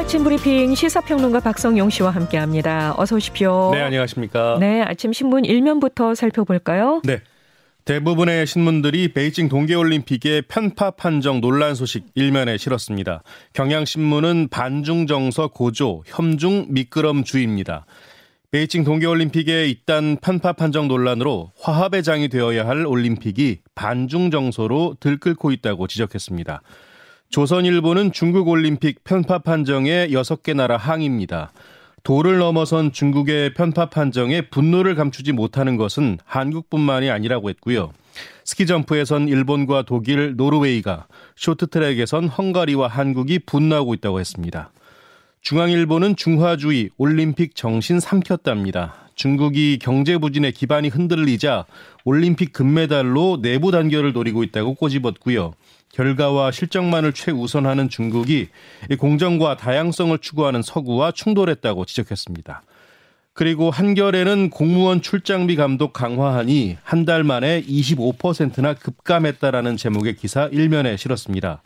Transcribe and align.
아침 0.00 0.24
브리핑 0.24 0.74
시사평론가 0.74 1.40
박성용 1.40 1.90
씨와 1.90 2.08
함께합니다. 2.10 2.94
어서 2.96 3.16
오십시오. 3.16 3.70
네, 3.74 3.82
안녕하십니까. 3.82 4.56
네, 4.58 4.80
아침 4.80 5.12
신문 5.12 5.42
1면부터 5.42 6.14
살펴볼까요? 6.14 7.02
네. 7.04 7.20
대부분의 7.84 8.46
신문들이 8.46 9.12
베이징 9.12 9.50
동계올림픽의 9.50 10.44
편파 10.48 10.92
판정 10.92 11.42
논란 11.42 11.74
소식 11.74 12.06
일면에 12.14 12.56
실었습니다. 12.56 13.22
경향신문은 13.52 14.48
반중 14.48 15.06
정서 15.06 15.48
고조, 15.48 16.04
혐중 16.06 16.64
미끄럼 16.70 17.22
주의입니다. 17.22 17.84
베이징 18.52 18.84
동계올림픽의 18.84 19.70
잇단 19.70 20.16
편파 20.22 20.54
판정 20.54 20.88
논란으로 20.88 21.52
화합의 21.60 22.02
장이 22.04 22.30
되어야 22.30 22.66
할 22.66 22.86
올림픽이 22.86 23.58
반중 23.74 24.30
정서로 24.30 24.96
들끓고 24.98 25.52
있다고 25.52 25.86
지적했습니다. 25.88 26.62
조선일보는 27.30 28.10
중국 28.10 28.48
올림픽 28.48 29.04
편파 29.04 29.38
판정에 29.38 30.08
6개 30.08 30.52
나라 30.54 30.76
항의입니다. 30.76 31.52
도를 32.02 32.38
넘어선 32.38 32.90
중국의 32.90 33.54
편파 33.54 33.86
판정에 33.86 34.40
분노를 34.40 34.96
감추지 34.96 35.30
못하는 35.30 35.76
것은 35.76 36.18
한국뿐만이 36.24 37.08
아니라고 37.08 37.48
했고요. 37.50 37.92
스키점프에선 38.44 39.28
일본과 39.28 39.82
독일, 39.82 40.34
노르웨이가, 40.34 41.06
쇼트트랙에선 41.36 42.26
헝가리와 42.26 42.88
한국이 42.88 43.38
분노하고 43.38 43.94
있다고 43.94 44.18
했습니다. 44.18 44.72
중앙일보는 45.42 46.16
중화주의, 46.16 46.90
올림픽 46.98 47.54
정신 47.54 48.00
삼켰답니다. 48.00 49.08
중국이 49.20 49.78
경제 49.82 50.16
부진의 50.16 50.52
기반이 50.52 50.88
흔들리자 50.88 51.66
올림픽 52.06 52.54
금메달로 52.54 53.40
내부 53.42 53.70
단결을 53.70 54.14
노리고 54.14 54.42
있다고 54.44 54.72
꼬집었고요. 54.72 55.52
결과와 55.92 56.50
실적만을 56.50 57.12
최우선하는 57.12 57.90
중국이 57.90 58.48
공정과 58.98 59.58
다양성을 59.58 60.16
추구하는 60.20 60.62
서구와 60.62 61.12
충돌했다고 61.12 61.84
지적했습니다. 61.84 62.62
그리고 63.34 63.70
한겨레는 63.70 64.48
공무원 64.48 65.02
출장비 65.02 65.54
감독 65.54 65.92
강화하니 65.92 66.78
한달 66.82 67.22
만에 67.22 67.62
25%나 67.64 68.72
급감했다라는 68.72 69.76
제목의 69.76 70.16
기사 70.16 70.46
일면에 70.46 70.96
실었습니다. 70.96 71.60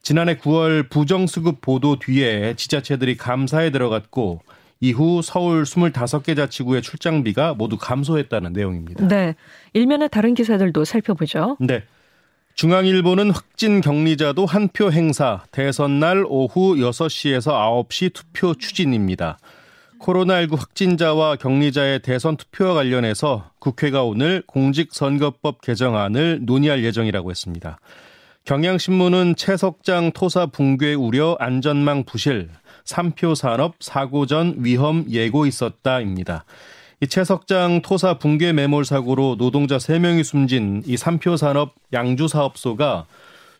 지난해 0.00 0.36
9월 0.36 0.88
부정수급 0.88 1.60
보도 1.60 1.98
뒤에 1.98 2.54
지자체들이 2.56 3.18
감사에 3.18 3.68
들어갔고 3.68 4.40
이후 4.80 5.20
서울 5.22 5.64
25개 5.64 6.36
자치구의 6.36 6.82
출장비가 6.82 7.54
모두 7.54 7.76
감소했다는 7.76 8.52
내용입니다. 8.52 9.06
네. 9.08 9.34
일면의 9.72 10.08
다른 10.08 10.34
기사들도 10.34 10.84
살펴보죠. 10.84 11.56
네. 11.60 11.82
중앙일보는 12.54 13.30
확진 13.30 13.80
격리자도 13.80 14.44
한 14.46 14.68
표 14.72 14.90
행사, 14.90 15.42
대선 15.52 16.00
날 16.00 16.24
오후 16.26 16.74
6시에서 16.76 17.52
9시 17.88 18.12
투표 18.12 18.54
추진입니다. 18.54 19.38
코로나19 20.00 20.56
확진자와 20.56 21.36
격리자의 21.36 22.00
대선 22.00 22.36
투표와 22.36 22.74
관련해서 22.74 23.50
국회가 23.58 24.04
오늘 24.04 24.42
공직선거법 24.46 25.60
개정안을 25.60 26.40
논의할 26.42 26.84
예정이라고 26.84 27.30
했습니다. 27.30 27.78
경향신문은 28.48 29.36
채석장 29.36 30.12
토사 30.12 30.46
붕괴 30.46 30.94
우려 30.94 31.36
안전망 31.38 32.04
부실, 32.04 32.48
3표 32.86 33.34
산업 33.34 33.74
사고 33.78 34.24
전 34.24 34.54
위험 34.60 35.04
예고 35.10 35.44
있었다입니다. 35.44 36.46
이 37.02 37.06
채석장 37.08 37.82
토사 37.82 38.14
붕괴 38.14 38.54
매몰 38.54 38.86
사고로 38.86 39.36
노동자 39.36 39.76
3명이 39.76 40.24
숨진 40.24 40.82
이 40.86 40.96
삼표 40.96 41.36
산업 41.36 41.74
양주 41.92 42.26
사업소가 42.26 43.04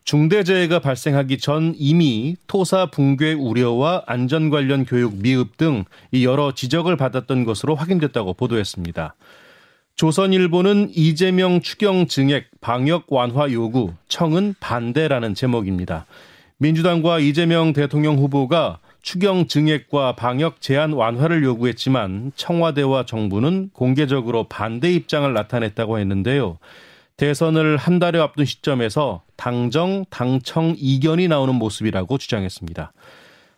중대재해가 0.05 0.79
발생하기 0.79 1.37
전 1.37 1.75
이미 1.77 2.37
토사 2.47 2.87
붕괴 2.87 3.35
우려와 3.35 4.05
안전 4.07 4.49
관련 4.49 4.87
교육 4.87 5.17
미흡 5.21 5.59
등 5.59 5.85
여러 6.15 6.55
지적을 6.55 6.97
받았던 6.97 7.45
것으로 7.45 7.75
확인됐다고 7.75 8.33
보도했습니다. 8.33 9.15
조선일보는 9.99 10.93
이재명 10.95 11.61
추경 11.61 12.07
증액 12.07 12.47
방역 12.61 13.07
완화 13.09 13.51
요구 13.51 13.95
청은 14.07 14.55
반대라는 14.61 15.35
제목입니다. 15.35 16.07
민주당과 16.59 17.19
이재명 17.19 17.73
대통령 17.73 18.17
후보가 18.17 18.79
추경 19.03 19.49
증액과 19.49 20.15
방역 20.15 20.61
제한 20.61 20.93
완화를 20.93 21.43
요구했지만 21.43 22.31
청와대와 22.37 23.07
정부는 23.07 23.71
공개적으로 23.73 24.45
반대 24.45 24.93
입장을 24.93 25.33
나타냈다고 25.33 25.99
했는데요. 25.99 26.59
대선을 27.17 27.77
한 27.77 27.99
달여 27.99 28.23
앞둔 28.23 28.45
시점에서 28.45 29.23
당정, 29.35 30.05
당청 30.11 30.77
이견이 30.79 31.27
나오는 31.27 31.53
모습이라고 31.57 32.19
주장했습니다. 32.19 32.93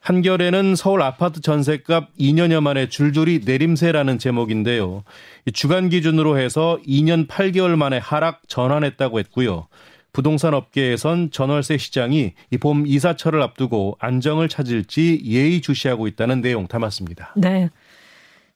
한겨레는 0.00 0.76
서울 0.76 1.02
아파트 1.02 1.40
전셋값 1.40 2.16
2년여 2.18 2.60
만에 2.62 2.88
줄줄이 2.88 3.42
내림세라는 3.44 4.18
제목인데요. 4.18 5.04
주간 5.52 5.88
기준으로 5.90 6.38
해서 6.38 6.78
2년 6.86 7.28
8개월 7.28 7.76
만에 7.76 7.98
하락 7.98 8.40
전환했다고 8.48 9.18
했고요. 9.18 9.68
부동산 10.12 10.54
업계에선 10.54 11.30
전월세 11.30 11.76
시장이 11.76 12.32
이 12.50 12.56
봄 12.58 12.86
이사철을 12.86 13.40
앞두고 13.42 13.96
안정을 14.00 14.48
찾을지 14.48 15.20
예의주시하고 15.24 16.08
있다는 16.08 16.40
내용 16.40 16.66
담았습니다. 16.66 17.34
네. 17.36 17.70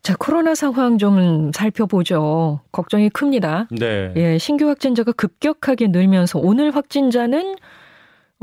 자, 0.02 0.14
코로나 0.18 0.54
상황 0.54 0.98
좀 0.98 1.52
살펴보죠. 1.54 2.60
걱정이 2.72 3.08
큽니다. 3.10 3.68
네. 3.70 4.12
예, 4.16 4.38
신규 4.38 4.66
확진자가 4.68 5.12
급격하게 5.12 5.88
늘면서 5.88 6.40
오늘 6.40 6.74
확진자는 6.74 7.54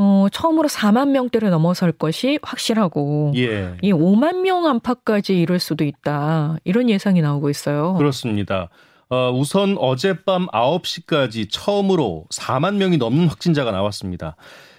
어, 0.04 0.26
처음으로 0.32 0.68
4만 0.68 1.10
명대를 1.10 1.52
넘어설 1.52 1.92
것이 1.92 2.40
확실하고 2.42 3.34
예. 3.36 3.76
이 3.84 3.94
5만 3.94 4.42
명 4.42 4.66
안팎까지 4.66 5.40
이룰 5.40 5.60
수도 5.60 5.84
있다. 5.84 6.58
이런 6.64 6.90
예상이 6.90 7.22
나오고 7.22 7.52
있어요. 7.52 7.94
그렇습니다. 7.94 8.70
어, 9.10 9.30
우선 9.32 9.78
어젯밤 9.78 10.48
9시까지 10.48 11.50
처음으로 11.52 12.26
4만 12.32 12.78
명이 12.78 12.98
넘는 12.98 13.28
확진자가 13.28 13.70
나왔습니다. 13.72 14.36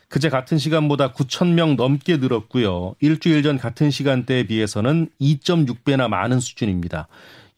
그제 0.08 0.28
같은 0.28 0.58
시간보다 0.58 1.12
9천 1.12 1.52
명 1.52 1.76
넘게 1.76 2.16
늘었고요. 2.16 2.96
일주일 3.00 3.44
전 3.44 3.58
같은 3.58 3.92
시간대에 3.92 4.48
비해서는 4.48 5.08
2.6배나 5.20 6.08
많은 6.08 6.40
수준입니다. 6.40 7.06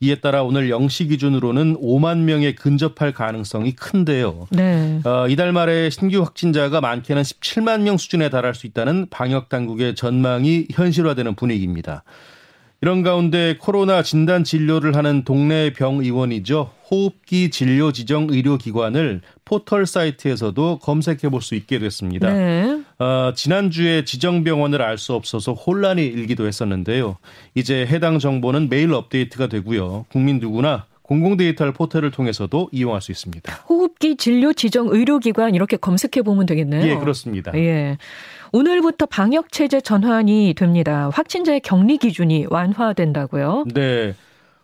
이에 0.04 0.16
따라 0.16 0.42
오늘 0.42 0.68
0시 0.68 1.08
기준으로는 1.08 1.80
5만 1.80 2.18
명에 2.18 2.54
근접할 2.54 3.12
가능성이 3.12 3.72
큰데요. 3.72 4.46
네. 4.50 5.00
어, 5.04 5.26
이달 5.28 5.52
말에 5.52 5.88
신규 5.88 6.20
확진자가 6.20 6.80
많게는 6.82 7.22
17만 7.22 7.80
명 7.80 7.96
수준에 7.96 8.28
달할 8.28 8.54
수 8.54 8.66
있다는 8.66 9.06
방역 9.08 9.48
당국의 9.48 9.94
전망이 9.94 10.66
현실화되는 10.70 11.34
분위기입니다. 11.36 12.04
이런 12.82 13.02
가운데 13.02 13.56
코로나 13.58 14.02
진단 14.02 14.44
진료를 14.44 14.94
하는 14.94 15.24
동네 15.24 15.72
병의원이죠. 15.72 16.70
호흡기 16.90 17.48
진료 17.50 17.92
지정 17.92 18.26
의료기관을 18.28 19.22
포털 19.46 19.86
사이트에서도 19.86 20.80
검색해 20.80 21.30
볼 21.30 21.40
수 21.40 21.54
있게 21.54 21.78
됐습니다. 21.78 22.30
네. 22.30 22.82
어, 22.98 23.32
지난주에 23.34 24.04
지정병원을 24.04 24.80
알 24.82 24.98
수 24.98 25.14
없어서 25.14 25.52
혼란이 25.52 26.04
일기도 26.06 26.46
했었는데요. 26.46 27.16
이제 27.54 27.86
해당 27.86 28.18
정보는 28.18 28.68
매일 28.68 28.92
업데이트가 28.94 29.48
되고요. 29.48 30.06
국민 30.10 30.38
누구나 30.38 30.86
공공 31.02 31.36
데이터 31.36 31.70
포털을 31.72 32.10
통해서도 32.12 32.70
이용할 32.72 33.02
수 33.02 33.12
있습니다. 33.12 33.52
호흡기 33.68 34.16
진료 34.16 34.52
지정 34.54 34.88
의료기관 34.88 35.54
이렇게 35.54 35.76
검색해 35.76 36.22
보면 36.24 36.46
되겠네요. 36.46 36.86
예, 36.90 36.96
그렇습니다. 36.96 37.52
예. 37.56 37.98
오늘부터 38.52 39.06
방역 39.06 39.50
체제 39.52 39.80
전환이 39.80 40.54
됩니다. 40.56 41.10
확진자의 41.12 41.60
격리 41.60 41.98
기준이 41.98 42.46
완화된다고요? 42.48 43.64
네. 43.74 44.14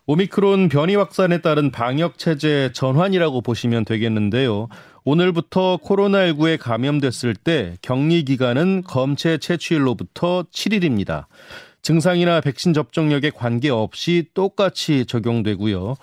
오미크론 0.07 0.69
변이 0.71 0.97
확산에 0.97 1.39
따른 1.43 1.71
방역 1.71 2.17
체제 2.19 2.71
전환이라고 2.73 3.43
보시면 3.43 3.85
되겠는데요. 3.85 4.69
오늘부터 5.05 5.79
코로나19에 5.79 6.59
감염됐을 6.59 7.35
때 7.35 7.77
격리 7.83 8.25
기간은 8.25 8.83
검체 8.83 9.39
채취일로부터 9.39 10.45
7일입니다. 10.53 11.27
증상이나 11.83 12.41
백신 12.41 12.75
접종력에 12.75 13.31
관계없이 13.31 14.27
똑같이 14.35 15.07
적용되고요. 15.07 15.97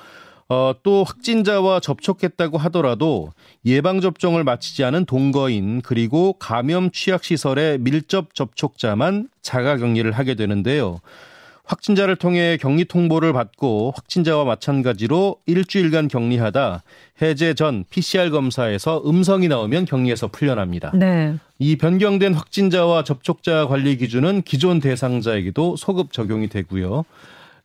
어, 0.50 0.74
또 0.82 1.04
확진자와 1.04 1.82
접촉했다고 1.82 2.58
하더라도 2.58 3.34
예방접종을 3.66 4.44
마치지 4.44 4.84
않은 4.86 5.06
동거인 5.06 5.82
그리고 5.82 6.34
감염 6.34 6.90
취약시설의 6.90 7.80
밀접 7.80 8.34
접촉자만 8.34 9.28
자가격리를 9.42 10.10
하게 10.12 10.36
되는데요. 10.36 11.02
확진자를 11.68 12.16
통해 12.16 12.58
격리 12.58 12.86
통보를 12.86 13.34
받고 13.34 13.92
확진자와 13.96 14.46
마찬가지로 14.46 15.38
일주일간 15.46 16.08
격리하다 16.08 16.82
해제 17.22 17.54
전 17.54 17.84
PCR 17.90 18.32
검사에서 18.32 19.04
음성이 19.06 19.50
나오면 19.50 19.86
격리에서 19.86 20.28
풀려납니다. 20.30 20.92
네. 20.96 21.36
이 21.60 21.76
변경된 21.76 22.34
확진자와 22.34 23.04
접촉자 23.04 23.68
관리 23.68 23.98
기준은 23.98 24.44
기존 24.44 24.80
대상자에게도 24.80 25.76
소급 25.76 26.14
적용이 26.14 26.48
되고요. 26.48 27.04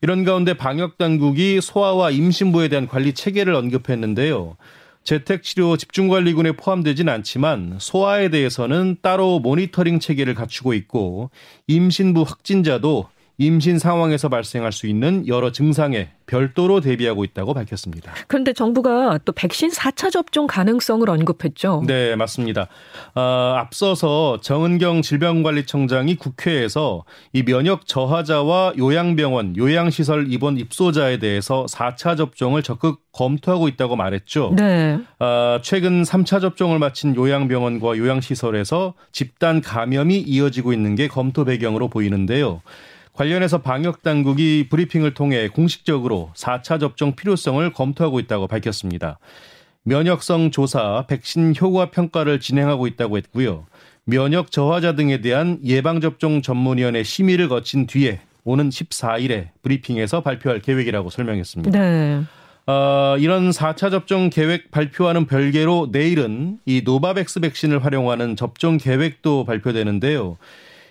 이런 0.01 0.25
가운데 0.25 0.55
방역 0.55 0.99
당국이 0.99 1.61
소아와 1.61 2.11
임신부에 2.11 2.69
대한 2.69 2.89
관리 2.89 3.13
체계를 3.13 3.55
언급했는데요. 3.55 4.57
재택치료 5.05 5.77
집중관리군에 5.77 6.53
포함되진 6.53 7.09
않지만 7.09 7.77
소아에 7.79 8.31
대해서는 8.31 8.97
따로 9.01 9.39
모니터링 9.39 10.01
체계를 10.01 10.35
갖추고 10.35 10.75
있고 10.75 11.31
임신부 11.69 12.23
확진자도 12.23 13.09
임신 13.47 13.79
상황에서 13.79 14.29
발생할 14.29 14.73
수 14.73 14.87
있는 14.87 15.27
여러 15.27 15.53
증상에 15.53 16.11
별도로 16.27 16.81
대비하고 16.81 17.25
있다고 17.25 17.53
밝혔습니다. 17.53 18.13
그런데 18.27 18.53
정부가 18.53 19.19
또 19.25 19.33
백신 19.33 19.71
4차 19.71 20.11
접종 20.11 20.47
가능성을 20.47 21.09
언급했죠. 21.09 21.83
네, 21.87 22.17
맞습니다. 22.17 22.69
어, 23.15 23.55
앞서서 23.59 24.41
정은경 24.41 25.03
질병관리청장이 25.03 26.17
국회에서 26.17 27.05
이 27.33 27.43
면역 27.43 27.87
저하자와 27.87 28.75
요양병원, 28.79 29.57
요양시설 29.57 30.33
입원 30.33 30.57
입소자에 30.57 31.19
대해서 31.19 31.67
4차 31.69 32.17
접종을 32.17 32.63
적극 32.63 33.01
검토하고 33.13 33.69
있다고 33.69 33.97
말했죠. 33.97 34.55
네. 34.57 34.99
어, 35.19 35.59
최근 35.63 36.03
3차 36.03 36.41
접종을 36.41 36.79
마친 36.79 37.15
요양병원과 37.15 37.99
요양시설에서 37.99 38.95
집단 39.13 39.61
감염이 39.61 40.19
이어지고 40.19 40.73
있는 40.73 40.95
게 40.95 41.09
검토 41.09 41.45
배경으로 41.45 41.89
보이는데요. 41.89 42.63
관련해서 43.13 43.59
방역 43.59 44.03
당국이 44.03 44.69
브리핑을 44.71 45.15
통해 45.15 45.49
공식적으로 45.49 46.31
4차 46.35 46.81
접종 46.81 47.15
필요성을 47.15 47.73
검토하고 47.73 48.21
있다고 48.21 48.47
밝혔습니다. 48.47 49.19
면역성 49.85 50.51
조사, 50.51 51.05
백신 51.09 51.55
효과 51.61 51.91
평가를 51.91 52.41
진행하고 52.41 52.87
있다고 52.87 53.17
했고요. 53.19 53.67
면역 54.05 54.51
저하자 54.51 54.95
등에 54.95 55.21
대한 55.21 55.59
예방접종 55.65 56.43
전문위원회 56.43 57.03
심의를 57.03 57.49
거친 57.49 57.87
뒤에 57.87 58.21
오는 58.45 58.69
14일에 58.71 59.49
브리핑에서 59.63 60.23
발표할 60.23 60.61
계획이라고 60.61 61.11
설명했습니다. 61.11 61.79
네. 61.79 62.23
어, 62.67 63.17
이런 63.19 63.51
4차 63.51 63.91
접종 63.91 64.31
계획 64.31 64.71
발표와는 64.71 65.27
별개로 65.27 65.89
내일은 65.93 66.59
이 66.65 66.83
노바백스 66.85 67.41
백신을 67.41 67.85
활용하는 67.85 68.37
접종 68.37 68.79
계획도 68.79 69.45
발표되는데요. 69.45 70.37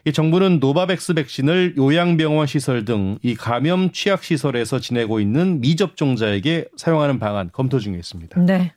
이 0.05 0.11
정부는 0.11 0.59
노바백스 0.59 1.13
백신을 1.13 1.75
요양병원 1.77 2.47
시설 2.47 2.85
등 2.85 3.11
이 3.23 3.35
감염 3.35 3.91
취약 3.91 4.23
시설에서 4.23 4.79
지내고 4.79 5.19
있는 5.19 5.61
미접종자에게 5.61 6.69
사용하는 6.75 7.19
방안 7.19 7.49
검토 7.51 7.79
중에 7.79 7.95
있습니다. 7.95 8.39
네. 8.41 8.73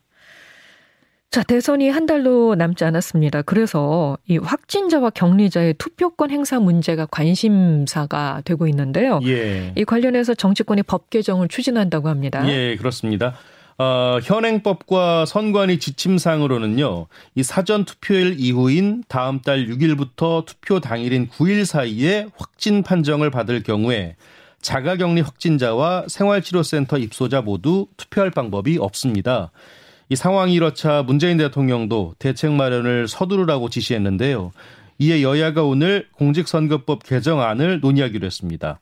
자, 1.31 1.43
대선이 1.43 1.89
한 1.91 2.07
달도 2.07 2.55
남지 2.55 2.85
않았습니다. 2.85 3.43
그래서 3.43 4.17
이 4.29 4.39
확진자와 4.39 5.11
격리자의 5.11 5.75
투표권 5.75 6.31
행사 6.31 6.61
문제가 6.61 7.07
관심사가 7.07 8.41
되고 8.45 8.69
있는데요. 8.69 9.19
예. 9.25 9.73
이 9.77 9.85
관련해서 9.85 10.35
정치권이 10.35 10.85
법 10.85 11.11
개정을 11.11 11.49
추진한다고 11.49 12.09
합니다. 12.09 12.49
예, 12.49 12.77
그렇습니다. 12.77 13.35
어, 13.77 14.19
현행법과 14.23 15.27
선관위 15.27 15.79
지침상으로는요, 15.81 17.07
이 17.35 17.43
사전 17.43 17.85
투표일 17.85 18.37
이후인 18.39 19.03
다음 19.09 19.41
달 19.41 19.67
6일부터 19.67 20.47
투표 20.47 20.79
당일인 20.79 21.29
9일 21.29 21.65
사이에 21.65 22.29
확진 22.37 22.85
판정을 22.85 23.31
받을 23.31 23.63
경우에 23.65 24.15
자가격리 24.61 25.21
확진자와 25.21 26.05
생활치료센터 26.07 26.99
입소자 26.99 27.43
모두 27.43 27.87
투표할 27.97 28.31
방법이 28.31 28.79
없습니다. 28.79 29.51
이 30.09 30.17
상황이 30.17 30.55
이렇자 30.55 31.03
문재인 31.03 31.37
대통령도 31.37 32.15
대책 32.19 32.53
마련을 32.53 33.09
서두르라고 33.09 33.69
지시했는데요. 33.71 34.53
이에 34.99 35.23
여야가 35.23 35.65
오늘 35.65 36.07
공직선거법 36.13 37.03
개정안을 37.03 37.81
논의하기로 37.81 38.25
했습니다. 38.25 38.79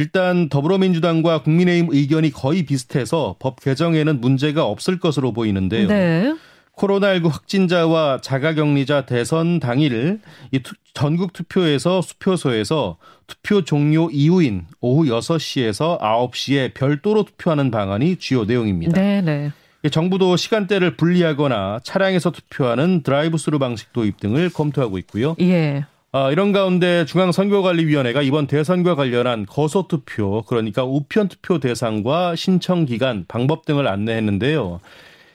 일단 0.00 0.48
더불어민주당과 0.48 1.42
국민의힘 1.42 1.88
의견이 1.92 2.30
거의 2.30 2.62
비슷해서 2.64 3.36
법 3.38 3.60
개정에는 3.60 4.18
문제가 4.22 4.64
없을 4.64 4.98
것으로 4.98 5.32
보이는데요. 5.32 5.88
네. 5.88 6.34
코로나19 6.74 7.30
확진자와 7.30 8.22
자가격리자 8.22 9.04
대선 9.04 9.60
당일 9.60 10.20
이 10.52 10.60
투, 10.60 10.74
전국 10.94 11.34
투표에서 11.34 12.00
투표소에서 12.00 12.96
투표 13.26 13.62
종료 13.62 14.08
이후인 14.10 14.64
오후 14.80 15.04
6시에서 15.04 16.00
9시에 16.00 16.72
별도로 16.72 17.24
투표하는 17.24 17.70
방안이 17.70 18.16
주요 18.16 18.46
내용입니다. 18.46 18.98
네, 18.98 19.20
네. 19.20 19.52
정부도 19.90 20.38
시간대를 20.38 20.96
분리하거나 20.96 21.80
차량에서 21.82 22.30
투표하는 22.30 23.02
드라이브스루 23.02 23.58
방식 23.58 23.92
도입 23.92 24.18
등을 24.18 24.48
검토하고 24.48 24.96
있고요. 24.96 25.36
예. 25.40 25.84
아, 26.12 26.32
이런 26.32 26.50
가운데 26.50 27.04
중앙선거관리위원회가 27.04 28.22
이번 28.22 28.48
대선과 28.48 28.96
관련한 28.96 29.46
거소투표, 29.46 30.42
그러니까 30.42 30.84
우편투표 30.84 31.60
대상과 31.60 32.34
신청 32.34 32.84
기간, 32.84 33.24
방법 33.28 33.64
등을 33.64 33.86
안내했는데요. 33.86 34.80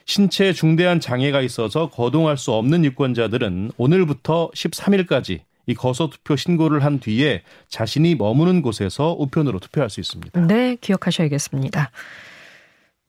신체에 0.04 0.52
중대한 0.52 1.00
장애가 1.00 1.40
있어서 1.40 1.88
거동할 1.88 2.36
수 2.36 2.52
없는 2.52 2.84
유권자들은 2.84 3.72
오늘부터 3.78 4.50
13일까지 4.54 5.40
이 5.66 5.74
거소투표 5.74 6.36
신고를 6.36 6.84
한 6.84 7.00
뒤에 7.00 7.42
자신이 7.68 8.14
머무는 8.14 8.60
곳에서 8.60 9.16
우편으로 9.18 9.58
투표할 9.58 9.88
수 9.88 10.00
있습니다. 10.00 10.46
네, 10.46 10.76
기억하셔야겠습니다. 10.80 11.90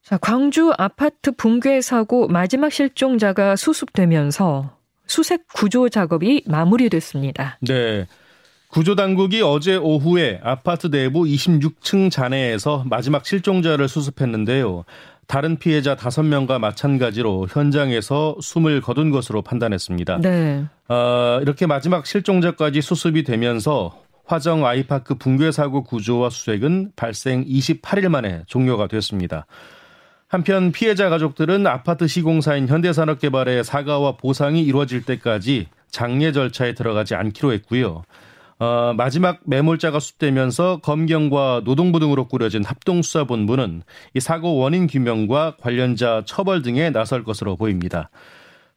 자, 0.02 0.18
광주 0.18 0.72
아파트 0.78 1.34
붕괴 1.34 1.81
사고 1.81 2.30
마지막 2.30 2.72
실종자가 2.72 3.58
수습되면서 3.58 4.76
수색 5.07 5.48
구조 5.54 5.89
작업이 5.89 6.44
마무리됐습니다. 6.45 7.57
네. 7.62 8.07
구조 8.68 8.95
당국이 8.95 9.42
어제 9.42 9.77
오후에 9.77 10.42
아파트 10.44 10.92
내부 10.92 11.24
26층 11.24 12.12
잔해에서 12.12 12.83
마지막 12.86 13.25
실종자를 13.25 13.88
수습했는데요. 13.88 14.83
다른 15.25 15.57
피해자 15.57 15.95
5명과 15.95 16.59
마찬가지로 16.59 17.48
현장에서 17.50 18.38
숨을 18.42 18.81
거둔 18.81 19.12
것으로 19.12 19.42
판단했습니다. 19.42 20.19
네. 20.21 20.65
어, 20.88 21.39
이렇게 21.42 21.65
마지막 21.65 22.06
실종자까지 22.06 22.81
수습이 22.81 23.24
되면서 23.24 24.01
화정 24.25 24.65
아이파크 24.65 25.15
붕괴 25.15 25.51
사고 25.51 25.83
구조와 25.83 26.30
수색은 26.30 26.92
발생 26.95 27.45
28일 27.45 28.10
만에 28.10 28.44
종료가 28.48 28.88
됐습니다. 28.88 29.45
한편 30.29 30.74
피해자 30.74 31.09
가족들은 31.09 31.65
아파트 31.68 32.07
시공사인 32.07 32.68
현대산업개발의 32.68 33.63
사과와 33.63 34.18
보상이 34.18 34.62
이루어질 34.62 35.03
때까지 35.03 35.68
장례 35.89 36.33
절차에 36.33 36.74
들어가지 36.74 37.15
않기로 37.15 37.53
했고요. 37.53 38.03
어, 38.59 38.94
마지막 38.97 39.39
매몰자가 39.45 40.00
수습되면서 40.00 40.79
검경과 40.81 41.62
노동부 41.63 42.00
등으로 42.00 42.27
꾸려진 42.27 42.65
합동수사본부는 42.65 43.84
이 44.15 44.19
사고 44.19 44.57
원인 44.57 44.88
규명과 44.88 45.57
관련자 45.62 46.24
처벌 46.25 46.62
등에 46.62 46.89
나설 46.89 47.24
것으로 47.24 47.55
보입니다. 47.55 48.10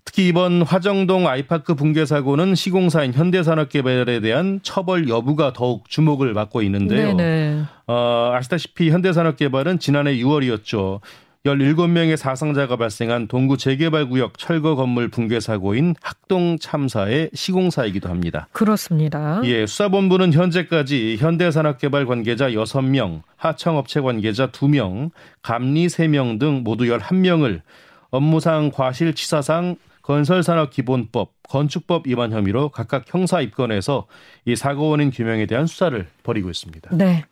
특히 0.05 0.29
이번 0.29 0.63
화정동 0.63 1.27
아이파크 1.27 1.75
붕괴 1.75 2.05
사고는 2.05 2.55
시공사인 2.55 3.13
현대산업개발에 3.13 4.21
대한 4.21 4.61
처벌 4.63 5.09
여부가 5.09 5.53
더욱 5.53 5.89
주목을 5.89 6.33
받고 6.35 6.63
있는데요. 6.63 7.17
네네. 7.17 7.63
어, 7.87 8.33
아시다시피 8.35 8.91
현대산업개발은 8.91 9.79
지난해 9.79 10.15
6월이었죠. 10.17 11.01
17명의 11.47 12.17
사상자가 12.17 12.77
발생한 12.77 13.27
동구 13.27 13.57
재개발 13.57 14.11
구역 14.11 14.37
철거 14.37 14.75
건물 14.75 15.09
붕괴 15.09 15.41
사고인 15.41 15.95
학동 16.03 16.59
참사의 16.59 17.31
시공사이기도 17.33 18.11
합니다. 18.11 18.49
그렇습니다. 18.53 19.41
예, 19.45 19.65
수사본부는 19.65 20.35
현재까지 20.35 21.17
현대산업개발 21.19 22.05
관계자 22.05 22.51
6명, 22.51 23.23
하청업체 23.37 24.03
관계자 24.03 24.51
2명, 24.51 25.11
감리 25.41 25.87
3명 25.87 26.39
등 26.39 26.63
모두 26.63 26.85
11명을 26.85 27.63
업무상 28.11 28.71
과실치사상 28.71 29.77
건설산업기본법, 30.03 31.33
건축법 31.45 32.07
위반 32.07 32.33
혐의로 32.33 32.69
각각 32.69 33.05
형사 33.07 33.41
입건해서 33.41 34.07
이 34.45 34.57
사고 34.57 34.91
원인 34.91 35.11
규명에 35.11 35.47
대한 35.47 35.67
수사를 35.67 36.07
벌이고 36.23 36.51
있습니다. 36.51 36.91
네. 36.97 37.25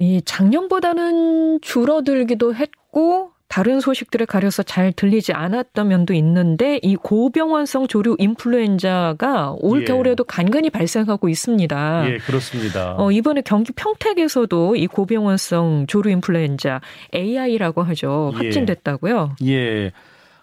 이 0.00 0.22
작년보다는 0.24 1.60
줄어들기도 1.60 2.54
했고 2.54 3.32
다른 3.48 3.80
소식들에 3.80 4.24
가려서 4.24 4.62
잘 4.62 4.92
들리지 4.92 5.32
않았던 5.32 5.88
면도 5.88 6.14
있는데 6.14 6.78
이 6.82 6.94
고병원성 6.96 7.88
조류 7.88 8.16
인플루엔자가 8.18 9.56
올 9.58 9.82
예. 9.82 9.84
겨울에도 9.84 10.24
간간히 10.24 10.70
발생하고 10.70 11.28
있습니다. 11.28 12.10
예, 12.10 12.18
그렇습니다. 12.18 12.94
어, 12.96 13.10
이번에 13.10 13.42
경기 13.42 13.72
평택에서도 13.72 14.76
이 14.76 14.86
고병원성 14.86 15.86
조류 15.88 16.10
인플루엔자 16.10 16.80
AI라고 17.14 17.82
하죠. 17.82 18.30
예. 18.34 18.36
확진됐다고요? 18.36 19.36
예. 19.44 19.90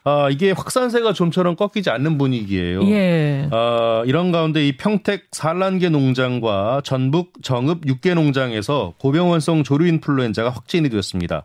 아, 0.08 0.30
이게 0.30 0.52
확산세가 0.52 1.12
좀처럼 1.12 1.58
꺾이지 1.58 1.90
않는 1.90 2.18
분위기예요. 2.18 2.82
예. 2.84 3.50
어, 3.52 4.04
이런 4.06 4.32
가운데 4.32 4.66
이 4.66 4.78
평택 4.78 5.28
산란계 5.34 5.90
농장과 5.90 6.82
전북 6.86 7.34
정읍 7.44 7.86
육계 7.86 8.14
농장에서 8.14 8.94
고병원성 9.00 9.64
조류 9.64 9.86
인플루엔자가 9.88 10.50
확진이 10.50 10.90
됐습니다. 10.90 11.44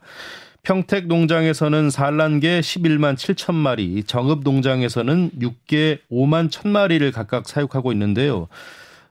평택 0.63 1.09
농장에서는 1.09 1.91
산란계 1.91 2.61
11만 2.61 3.17
7천 3.17 3.53
마리, 3.53 4.05
정읍 4.05 4.43
농장에서는 4.45 5.33
육계 5.41 5.99
5만 6.13 6.49
1천 6.49 6.69
마리를 6.69 7.11
각각 7.11 7.49
사육하고 7.49 7.91
있는데요. 7.91 8.47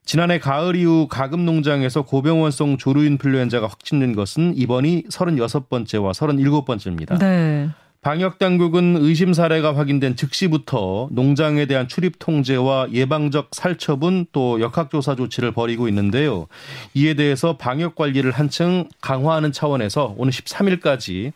지난해 0.06 0.40
가을 0.40 0.78
이후 0.78 1.10
가금 1.10 1.46
농장에서 1.46 2.04
고병원성 2.04 2.78
조류 2.78 3.04
인플루엔자가 3.04 3.68
확진된 3.68 4.16
것은 4.16 4.56
이번이 4.56 5.04
36번째와 5.10 6.14
37번째입니다. 6.14 7.20
네. 7.20 7.70
방역 8.02 8.40
당국은 8.40 8.98
의심 8.98 9.32
사례가 9.32 9.78
확인된 9.78 10.16
즉시부터 10.16 11.10
농장에 11.12 11.68
대한 11.68 11.88
출입 11.88 12.18
통제와 12.18 12.88
예방적 12.92 13.50
살처분 13.52 14.26
또 14.32 14.60
역학조사 14.60 15.16
조치를 15.16 15.52
벌이고 15.52 15.88
있는데요. 15.88 16.48
이에 16.96 17.14
대해서 17.14 17.58
방역 17.58 17.94
관리를 17.94 18.32
한층 18.32 18.90
강화하는 19.02 19.52
차원에서 19.52 20.16
오늘 20.18 20.34
13일까지 20.34 21.32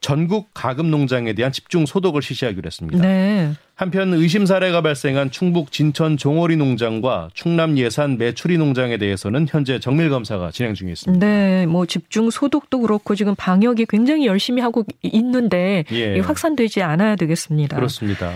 전국 0.00 0.50
가금 0.54 0.88
농장에 0.88 1.32
대한 1.32 1.50
집중 1.50 1.84
소독을 1.84 2.22
실시하기로 2.22 2.64
했습니다. 2.64 3.02
네. 3.02 3.52
한편 3.76 4.14
의심 4.14 4.46
사례가 4.46 4.82
발생한 4.82 5.32
충북 5.32 5.72
진천 5.72 6.16
종오리 6.16 6.56
농장과 6.56 7.30
충남 7.34 7.76
예산 7.76 8.18
매추리 8.18 8.56
농장에 8.56 8.98
대해서는 8.98 9.46
현재 9.48 9.80
정밀 9.80 10.10
검사가 10.10 10.52
진행 10.52 10.74
중에 10.74 10.92
있습니다. 10.92 11.26
네, 11.26 11.66
뭐 11.66 11.84
집중 11.84 12.30
소독도 12.30 12.80
그렇고 12.80 13.16
지금 13.16 13.34
방역이 13.34 13.86
굉장히 13.88 14.26
열심히 14.26 14.62
하고 14.62 14.84
있는데 15.02 15.84
예. 15.90 16.20
확산되지 16.20 16.82
않아야 16.82 17.16
되겠습니다. 17.16 17.74
그렇습니다. 17.76 18.30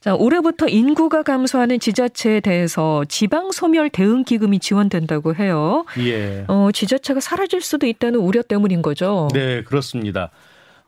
자, 0.00 0.16
올해부터 0.16 0.66
인구가 0.66 1.22
감소하는 1.22 1.78
지자체에 1.78 2.40
대해서 2.40 3.04
지방 3.08 3.52
소멸 3.52 3.88
대응 3.88 4.24
기금이 4.24 4.58
지원된다고 4.58 5.36
해요. 5.36 5.84
예. 6.00 6.44
어, 6.48 6.70
지자체가 6.74 7.20
사라질 7.20 7.60
수도 7.60 7.86
있다는 7.86 8.18
우려 8.18 8.42
때문인 8.42 8.82
거죠. 8.82 9.28
네, 9.32 9.62
그렇습니다. 9.62 10.30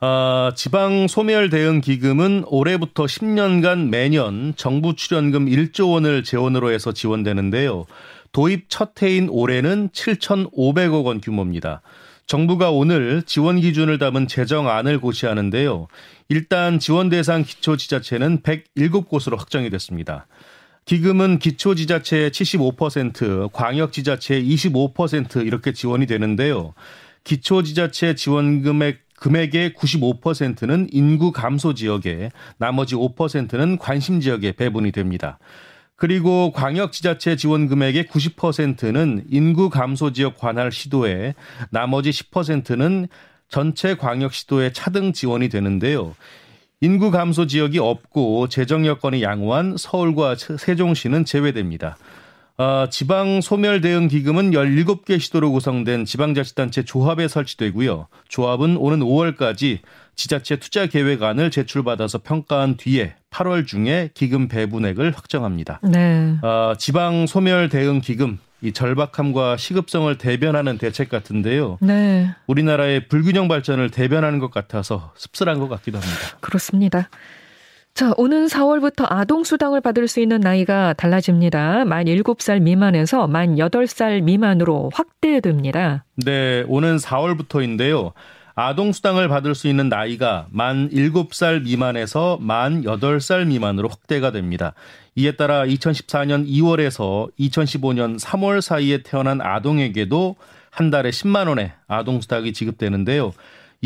어, 0.04 0.50
지방 0.54 1.08
소멸 1.08 1.48
대응 1.48 1.80
기금은 1.80 2.44
올해부터 2.48 3.04
10년간 3.04 3.88
매년 3.88 4.52
정부 4.54 4.94
출연금 4.94 5.46
1조 5.46 5.92
원을 5.92 6.22
재원으로 6.22 6.70
해서 6.72 6.92
지원되는데요. 6.92 7.86
도입 8.32 8.66
첫 8.68 9.00
해인 9.02 9.30
올해는 9.30 9.88
7,500억 9.94 11.06
원 11.06 11.22
규모입니다. 11.22 11.80
정부가 12.26 12.70
오늘 12.70 13.22
지원 13.22 13.58
기준을 13.58 13.96
담은 13.96 14.28
재정안을 14.28 15.00
고시하는데요. 15.00 15.86
일단 16.28 16.78
지원 16.78 17.08
대상 17.08 17.42
기초 17.42 17.78
지자체는 17.78 18.42
107곳으로 18.42 19.38
확정이 19.38 19.70
됐습니다. 19.70 20.26
기금은 20.84 21.38
기초 21.38 21.74
지자체의 21.74 22.30
75%, 22.30 23.52
광역 23.54 23.94
지자체의 23.94 24.44
25% 24.54 25.46
이렇게 25.46 25.72
지원이 25.72 26.04
되는데요. 26.04 26.74
기초 27.24 27.62
지자체 27.62 28.14
지원 28.14 28.60
금액 28.60 29.04
금액의 29.24 29.70
95%는 29.70 30.88
인구 30.92 31.32
감소 31.32 31.72
지역에 31.72 32.28
나머지 32.58 32.94
5%는 32.94 33.78
관심 33.78 34.20
지역에 34.20 34.52
배분이 34.52 34.92
됩니다. 34.92 35.38
그리고 35.96 36.52
광역지자체 36.52 37.36
지원 37.36 37.66
금액의 37.68 38.04
90%는 38.04 39.24
인구 39.30 39.70
감소 39.70 40.12
지역 40.12 40.36
관할 40.36 40.70
시도에 40.70 41.34
나머지 41.70 42.10
10%는 42.10 43.08
전체 43.48 43.94
광역 43.94 44.34
시도에 44.34 44.72
차등 44.74 45.14
지원이 45.14 45.48
되는데요. 45.48 46.14
인구 46.82 47.10
감소 47.10 47.46
지역이 47.46 47.78
없고 47.78 48.48
재정 48.48 48.84
여건이 48.84 49.22
양호한 49.22 49.76
서울과 49.78 50.34
세종시는 50.34 51.24
제외됩니다. 51.24 51.96
어, 52.56 52.86
지방 52.88 53.40
소멸 53.40 53.80
대응 53.80 54.06
기금은 54.06 54.52
17개 54.52 55.18
시도로 55.18 55.50
구성된 55.50 56.04
지방자치단체 56.04 56.84
조합에 56.84 57.26
설치되고요. 57.26 58.06
조합은 58.28 58.76
오는 58.76 59.00
5월까지 59.00 59.80
지자체 60.14 60.56
투자 60.56 60.86
계획안을 60.86 61.50
제출받아서 61.50 62.18
평가한 62.18 62.76
뒤에 62.76 63.14
8월 63.30 63.66
중에 63.66 64.10
기금 64.14 64.46
배분액을 64.46 65.10
확정합니다. 65.16 65.80
네. 65.82 66.36
어, 66.42 66.74
지방 66.78 67.26
소멸 67.26 67.68
대응 67.68 68.00
기금 68.00 68.38
이 68.60 68.72
절박함과 68.72 69.56
시급성을 69.56 70.16
대변하는 70.16 70.78
대책 70.78 71.08
같은데요. 71.08 71.78
네. 71.82 72.30
우리나라의 72.46 73.08
불균형 73.08 73.48
발전을 73.48 73.90
대변하는 73.90 74.38
것 74.38 74.52
같아서 74.52 75.12
씁쓸한 75.16 75.58
것 75.58 75.68
같기도 75.68 75.98
합니다. 75.98 76.38
그렇습니다. 76.40 77.10
자, 77.94 78.12
오는 78.16 78.46
4월부터 78.46 79.06
아동수당을 79.08 79.80
받을 79.80 80.08
수 80.08 80.18
있는 80.18 80.40
나이가 80.40 80.94
달라집니다. 80.94 81.84
만 81.84 82.06
7살 82.06 82.60
미만에서 82.60 83.28
만 83.28 83.54
8살 83.54 84.22
미만으로 84.22 84.90
확대됩니다. 84.92 86.04
네, 86.16 86.64
오는 86.66 86.96
4월부터인데요. 86.96 88.12
아동수당을 88.56 89.28
받을 89.28 89.54
수 89.54 89.68
있는 89.68 89.88
나이가 89.88 90.48
만 90.50 90.90
7살 90.90 91.62
미만에서 91.62 92.38
만 92.40 92.82
8살 92.82 93.46
미만으로 93.46 93.88
확대가 93.88 94.32
됩니다. 94.32 94.74
이에 95.14 95.36
따라 95.36 95.64
2014년 95.64 96.48
2월에서 96.48 97.30
2015년 97.38 98.18
3월 98.18 98.60
사이에 98.60 99.04
태어난 99.04 99.40
아동에게도 99.40 100.34
한 100.70 100.90
달에 100.90 101.10
10만 101.10 101.46
원의 101.46 101.70
아동수당이 101.86 102.54
지급되는데요. 102.54 103.32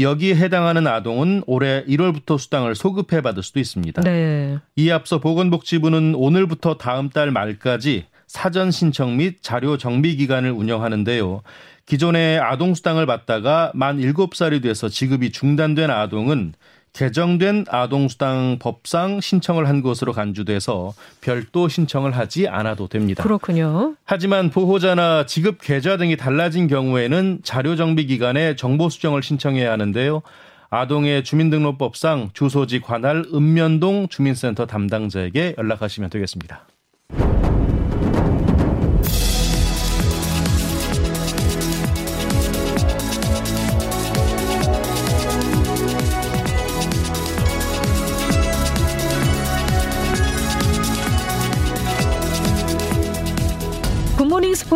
여기에 0.00 0.36
해당하는 0.36 0.86
아동은 0.86 1.42
올해 1.46 1.84
1월부터 1.84 2.38
수당을 2.38 2.74
소급해 2.74 3.20
받을 3.20 3.42
수도 3.42 3.60
있습니다. 3.60 4.02
네. 4.02 4.58
이에 4.76 4.92
앞서 4.92 5.18
보건복지부는 5.18 6.14
오늘부터 6.14 6.74
다음 6.74 7.08
달 7.10 7.30
말까지 7.30 8.06
사전 8.26 8.70
신청 8.70 9.16
및 9.16 9.38
자료 9.42 9.78
정비 9.78 10.16
기간을 10.16 10.50
운영하는데요. 10.50 11.42
기존에 11.86 12.38
아동 12.38 12.74
수당을 12.74 13.06
받다가 13.06 13.72
만 13.74 13.98
7살이 13.98 14.62
돼서 14.62 14.88
지급이 14.90 15.32
중단된 15.32 15.90
아동은 15.90 16.52
개정된 16.92 17.66
아동수당 17.68 18.58
법상 18.60 19.20
신청을 19.20 19.68
한 19.68 19.82
것으로 19.82 20.12
간주돼서 20.12 20.94
별도 21.20 21.68
신청을 21.68 22.16
하지 22.16 22.48
않아도 22.48 22.88
됩니다. 22.88 23.22
그렇군요. 23.22 23.94
하지만 24.04 24.50
보호자나 24.50 25.26
지급 25.26 25.60
계좌 25.60 25.96
등이 25.96 26.16
달라진 26.16 26.66
경우에는 26.66 27.40
자료 27.42 27.76
정비 27.76 28.06
기간에 28.06 28.56
정보 28.56 28.88
수정을 28.88 29.22
신청해야 29.22 29.70
하는데요. 29.72 30.22
아동의 30.70 31.24
주민등록법상 31.24 32.30
주소지 32.34 32.80
관할 32.80 33.24
읍면동 33.32 34.08
주민센터 34.08 34.66
담당자에게 34.66 35.54
연락하시면 35.56 36.10
되겠습니다. 36.10 36.66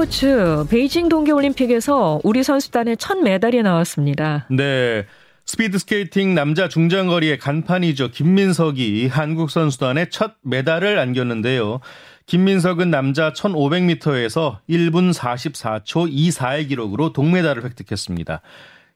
스포츠 0.03 0.67
베이징 0.69 1.09
동계올림픽에서 1.09 2.23
우리 2.25 2.43
선수단의 2.43 2.97
첫 2.97 3.19
메달이 3.19 3.63
나왔습니다. 3.63 4.49
네. 4.51 5.07
스피드 5.45 5.79
스케이팅 5.79 6.35
남자 6.35 6.67
중장거리의 6.67 7.39
간판이죠. 7.39 8.11
김민석이 8.11 9.07
한국 9.07 9.49
선수단의 9.49 10.11
첫 10.11 10.33
메달을 10.43 10.99
안겼는데요. 10.99 11.79
김민석은 12.27 12.91
남자 12.91 13.33
1500m에서 13.33 14.59
1분 14.69 15.15
44초 15.15 16.13
24의 16.13 16.69
기록으로 16.69 17.13
동메달을 17.13 17.63
획득했습니다. 17.65 18.41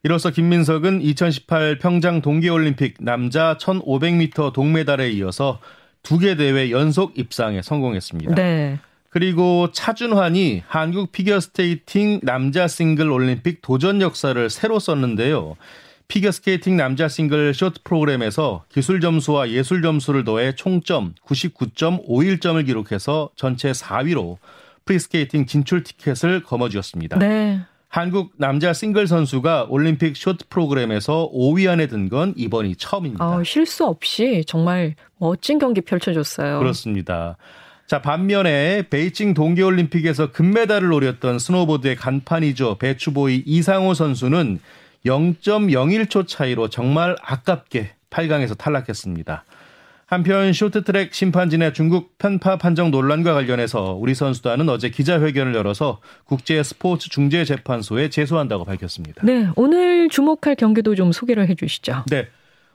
이로써 0.02 0.30
김민석은 0.30 1.02
2018 1.02 1.78
평창 1.78 2.20
동계올림픽 2.20 2.96
남자 2.98 3.56
1500m 3.60 4.52
동메달에 4.52 5.10
이어서 5.12 5.60
두 6.02 6.18
개 6.18 6.34
대회 6.34 6.72
연속 6.72 7.16
입상에 7.16 7.62
성공했습니다. 7.62 8.34
네. 8.34 8.80
그리고 9.16 9.70
차준환이 9.72 10.62
한국 10.66 11.10
피겨스케이팅 11.10 12.20
남자 12.22 12.68
싱글 12.68 13.10
올림픽 13.10 13.62
도전 13.62 14.02
역사를 14.02 14.50
새로 14.50 14.78
썼는데요. 14.78 15.56
피겨스케이팅 16.06 16.76
남자 16.76 17.08
싱글 17.08 17.54
쇼트 17.54 17.80
프로그램에서 17.82 18.64
기술 18.68 19.00
점수와 19.00 19.48
예술 19.48 19.80
점수를 19.80 20.24
더해 20.24 20.54
총점 20.54 21.14
99.51점을 21.26 22.66
기록해서 22.66 23.30
전체 23.36 23.72
4위로 23.72 24.36
프리스케이팅 24.84 25.46
진출 25.46 25.82
티켓을 25.82 26.42
거머쥐었습니다. 26.42 27.18
네. 27.18 27.60
한국 27.88 28.34
남자 28.36 28.74
싱글 28.74 29.06
선수가 29.06 29.68
올림픽 29.70 30.14
쇼트 30.14 30.48
프로그램에서 30.50 31.30
5위 31.32 31.70
안에 31.70 31.86
든 31.86 32.10
건 32.10 32.34
이번이 32.36 32.76
처음입니다. 32.76 33.26
어, 33.26 33.42
실수 33.44 33.86
없이 33.86 34.44
정말 34.46 34.94
멋진 35.16 35.58
경기 35.58 35.80
펼쳐줬어요. 35.80 36.58
그렇습니다. 36.58 37.38
자, 37.86 38.02
반면에 38.02 38.82
베이징 38.90 39.34
동계올림픽에서 39.34 40.32
금메달을 40.32 40.88
노렸던 40.88 41.38
스노보드의 41.38 41.94
간판이죠. 41.94 42.78
배추보이 42.78 43.44
이상호 43.46 43.94
선수는 43.94 44.58
0.01초 45.04 46.26
차이로 46.26 46.68
정말 46.68 47.14
아깝게 47.22 47.90
8강에서 48.10 48.58
탈락했습니다. 48.58 49.44
한편 50.06 50.52
쇼트트랙 50.52 51.14
심판진의 51.14 51.74
중국 51.74 52.18
편파 52.18 52.58
판정 52.58 52.90
논란과 52.90 53.34
관련해서 53.34 53.94
우리 53.94 54.14
선수단은 54.14 54.68
어제 54.68 54.88
기자회견을 54.88 55.54
열어서 55.54 56.00
국제 56.24 56.62
스포츠 56.62 57.08
중재 57.08 57.44
재판소에 57.44 58.08
제소한다고 58.08 58.64
밝혔습니다. 58.64 59.22
네, 59.24 59.48
오늘 59.54 60.08
주목할 60.08 60.56
경기도 60.56 60.94
좀 60.96 61.12
소개를 61.12 61.48
해 61.48 61.54
주시죠. 61.54 62.04
네. 62.08 62.26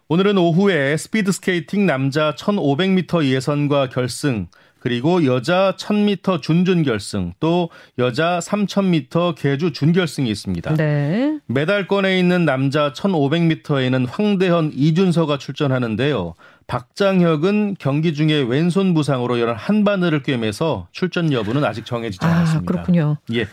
오늘은 0.10 0.38
오후에 0.38 0.98
스피드 0.98 1.32
스케이팅 1.32 1.86
남자 1.86 2.36
1500m 2.36 3.24
예선과 3.24 3.88
결승 3.88 4.48
그리고 4.82 5.26
여자 5.26 5.76
1000m 5.78 6.42
준준 6.42 6.82
결승, 6.84 7.34
또 7.40 7.70
여자 8.00 8.40
3000m 8.40 9.36
계주 9.36 9.74
준결승이 9.74 10.30
있습니다. 10.30 10.76
네. 10.76 11.38
메달권에 11.46 12.18
있는 12.18 12.46
남자 12.46 12.92
1500m에는 12.92 14.08
황대헌, 14.10 14.72
이준서가 14.74 15.38
출전하는데요. 15.38 16.34
박장혁은 16.72 17.76
경기 17.80 18.14
중에 18.14 18.44
왼손 18.44 18.94
부상으로 18.94 19.42
열한 19.42 19.84
바늘을 19.84 20.24
꿰매서 20.24 20.88
출전 20.94 21.34
여부는 21.34 21.66
아직 21.66 21.86
정해지지 21.86 22.26
아, 22.26 22.30
않았습니다. 22.30 22.72
그렇군요. 22.72 23.18
예. 23.34 23.46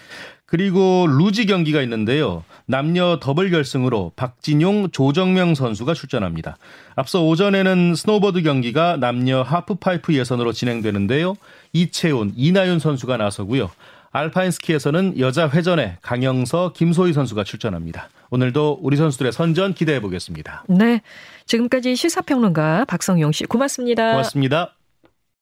그리고 0.47 1.05
루지 1.09 1.47
경기가 1.47 1.83
있는데요. 1.83 2.45
남녀 2.67 3.19
더블 3.21 3.51
결승으로 3.51 4.13
박진용, 4.15 4.93
조정명 4.93 5.57
선수가 5.57 5.95
출전합니다. 5.95 6.59
앞서 6.95 7.25
오전에는 7.25 7.97
스노보드 7.97 8.43
경기가 8.43 8.97
남녀 8.97 9.43
하프파이프 9.43 10.15
예선으로 10.15 10.53
진행되는데요. 10.53 11.35
이채훈, 11.73 12.35
이나윤 12.37 12.79
선수가 12.79 13.17
나서고요. 13.17 13.69
알파인 14.11 14.51
스키에서는 14.51 15.19
여자 15.19 15.49
회전에 15.49 15.99
강영서, 16.03 16.73
김소희 16.73 17.13
선수가 17.13 17.45
출전합니다. 17.45 18.09
오늘도 18.31 18.79
우리 18.83 18.97
선수들의 18.97 19.33
선전 19.33 19.75
기대해 19.75 20.01
보겠습니다. 20.01 20.65
네. 20.69 21.03
지금까지 21.49 21.97
시사평론가 21.97 22.85
박성용 22.87 23.33
씨 23.33 23.45
고맙습니다. 23.45 24.11
고맙습니다. 24.13 24.78